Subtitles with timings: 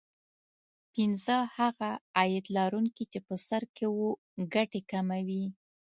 [0.93, 4.09] پینځه هغه عاید لرونکي چې په سر کې وو
[4.53, 5.45] ګټې کموي